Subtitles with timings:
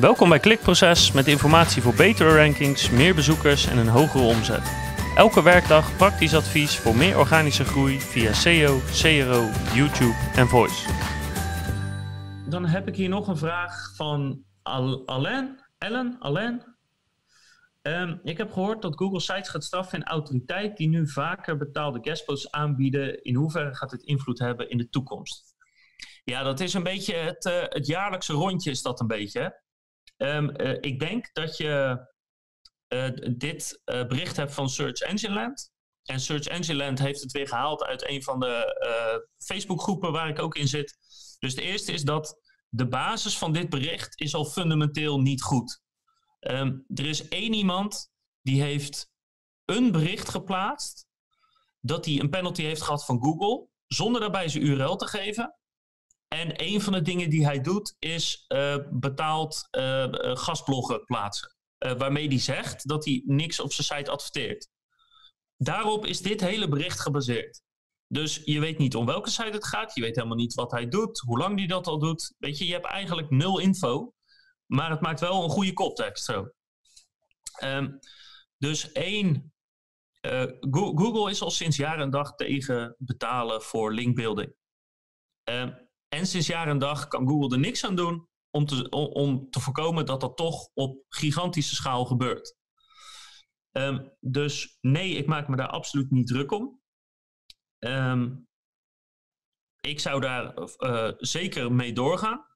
[0.00, 4.62] Welkom bij Klikproces met informatie voor betere rankings, meer bezoekers en een hogere omzet.
[5.16, 10.90] Elke werkdag praktisch advies voor meer organische groei via SEO, CRO, YouTube en Voice.
[12.48, 15.64] Dan heb ik hier nog een vraag van Al Alain.
[15.78, 16.76] Ellen, Alain.
[17.82, 21.98] Ehm, ik heb gehoord dat Google Sites gaat straffen in autoriteit die nu vaker betaalde
[22.02, 23.22] guestposts aanbieden.
[23.22, 25.54] In hoeverre gaat dit invloed hebben in de toekomst?
[26.24, 29.59] Ja, dat is een beetje het, uh, het jaarlijkse rondje is dat een beetje.
[30.22, 32.06] Um, uh, ik denk dat je
[32.88, 35.72] uh, dit bericht hebt van Search Engine Land.
[36.02, 38.76] En Search Engine Land heeft het weer gehaald uit een van de
[39.44, 40.96] Facebookgroepen waar ik ook in zit.
[41.38, 45.80] Dus de eerste is dat de basis van dit bericht is al fundamenteel niet goed.
[46.40, 48.10] Um, er is één iemand
[48.42, 49.10] die heeft
[49.64, 51.06] een bericht geplaatst
[51.80, 55.54] dat hij een penalty heeft gehad van Google, zonder daarbij zijn URL te geven.
[56.34, 61.56] En een van de dingen die hij doet is uh, betaald uh, gastbloggen plaatsen.
[61.78, 64.68] Uh, waarmee hij zegt dat hij niks op zijn site adverteert.
[65.56, 67.62] Daarop is dit hele bericht gebaseerd.
[68.06, 69.94] Dus je weet niet om welke site het gaat.
[69.94, 72.34] Je weet helemaal niet wat hij doet, hoe lang hij dat al doet.
[72.38, 74.14] Weet je, je hebt eigenlijk nul info.
[74.66, 76.50] Maar het maakt wel een goede koptekst zo.
[77.62, 77.98] Um,
[78.56, 79.52] dus één,
[80.70, 84.54] Google is al sinds jaar en dag tegen betalen voor linkbuilding.
[85.44, 89.50] Um, en sinds jaar en dag kan Google er niks aan doen om te, om,
[89.50, 92.58] te voorkomen dat dat toch op gigantische schaal gebeurt.
[93.72, 96.80] Um, dus nee, ik maak me daar absoluut niet druk om.
[97.78, 98.48] Um,
[99.80, 102.46] ik zou daar uh, zeker mee doorgaan.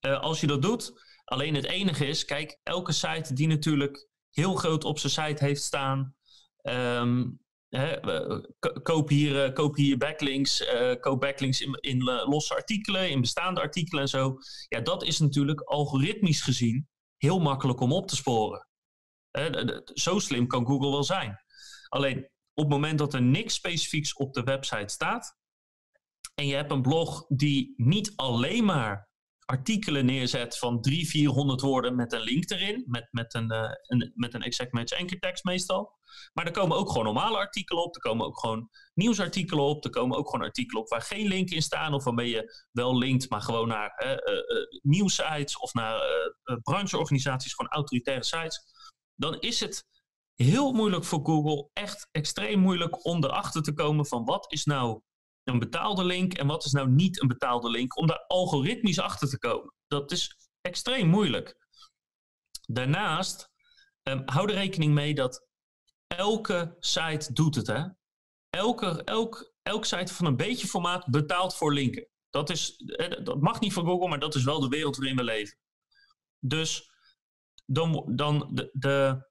[0.00, 0.92] Uh, als je dat doet.
[1.24, 5.62] Alleen het enige is, kijk, elke site die natuurlijk heel groot op zijn site heeft
[5.62, 6.14] staan.
[6.62, 7.41] Um,
[8.82, 13.60] Koop, hier, uh, koop hier backlinks, uh, koop backlinks in, uh, losse artikelen, in bestaande
[13.60, 14.36] artikelen en zo.
[14.68, 18.66] Ja, dat is natuurlijk algoritmisch gezien heel makkelijk om op te sporen.
[19.94, 21.38] zo slim kan Google wel zijn.
[21.88, 22.18] Alleen
[22.54, 25.36] op het moment dat er niks specifieks op de website staat
[26.34, 29.08] en je hebt een blog die niet alleen maar
[29.44, 34.12] artikelen neerzet van 300, 400 woorden met een link erin, met, met, een, uh, een,
[34.14, 36.00] met een exact match anchor tekst meestal.
[36.32, 39.90] Maar er komen ook gewoon normale artikelen op, er komen ook gewoon nieuwsartikelen op, er
[39.90, 43.30] komen ook gewoon artikelen op waar geen link in staan of waarmee je wel linkt,
[43.30, 44.36] maar gewoon naar uh,
[44.82, 46.00] nieuwsites of naar
[46.62, 48.60] brancheorganisaties, gewoon autoritaire sites.
[49.14, 49.84] Dan is het
[50.34, 55.00] heel moeilijk voor Google, echt extreem moeilijk om erachter te komen van wat is nou
[55.44, 59.28] een betaalde link en wat is nou niet een betaalde link, om daar algoritmisch achter
[59.28, 59.74] te komen.
[59.86, 61.56] Dat is extreem moeilijk.
[62.68, 63.50] Daarnaast,
[64.02, 65.46] um, hou er rekening mee dat
[66.06, 67.66] elke site doet het.
[67.66, 67.84] Hè?
[68.50, 72.08] Elke, elk, elk site van een beetje formaat betaalt voor linken.
[72.30, 72.76] Dat, is,
[73.22, 75.58] dat mag niet van Google, maar dat is wel de wereld waarin we leven.
[76.38, 76.90] Dus
[77.66, 79.28] dan, dan de, de,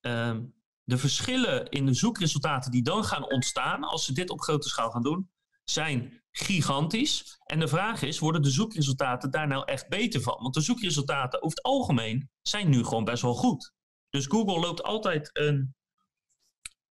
[0.00, 0.38] uh,
[0.82, 4.90] de verschillen in de zoekresultaten die dan gaan ontstaan als ze dit op grote schaal
[4.90, 5.30] gaan doen,
[5.70, 7.38] zijn gigantisch.
[7.44, 10.42] En de vraag is, worden de zoekresultaten daar nou echt beter van?
[10.42, 13.72] Want de zoekresultaten over het algemeen zijn nu gewoon best wel goed.
[14.10, 15.74] Dus Google loopt altijd een,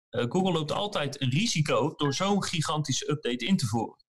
[0.10, 4.02] uh, Google loopt altijd een risico door zo'n gigantische update in te voeren.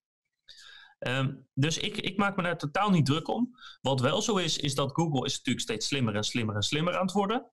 [0.98, 3.50] Um, dus ik, ik, maak me daar totaal niet druk om.
[3.80, 6.96] Wat wel zo is, is dat Google is natuurlijk steeds slimmer en slimmer en slimmer
[6.96, 7.50] aan het worden.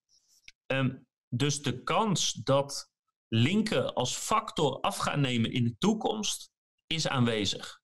[0.67, 2.91] Um, dus de kans dat
[3.28, 6.51] linken als factor af gaan nemen in de toekomst
[6.91, 7.81] is aanwezig.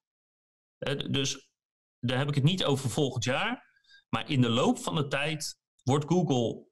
[1.09, 1.49] Dus
[1.99, 3.65] daar heb ik het niet over volgend jaar.
[4.09, 6.67] Maar in de loop van de tijd wordt Google,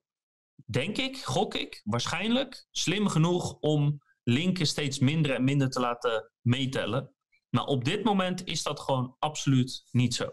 [0.66, 6.32] denk ik, gok ik, waarschijnlijk slim genoeg om linken steeds minder en minder te laten
[6.42, 7.16] meetellen.
[7.50, 10.30] Maar op dit moment is dat gewoon absoluut niet zo.